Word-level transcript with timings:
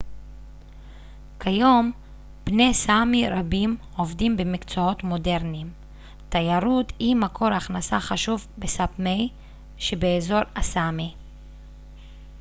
כיום 1.39 1.91
בני 2.45 2.73
סאמי 2.73 3.29
רבים 3.29 3.77
עובדים 3.97 4.37
במקצועות 4.37 5.03
מודרניים 5.03 5.69
תיירות 6.29 6.93
היא 6.99 7.15
מקור 7.15 7.47
הכנסה 7.53 7.99
חשוב 7.99 8.47
בסאפמי 8.57 9.29
שבאזור 9.77 10.39
הסאמי 10.55 11.13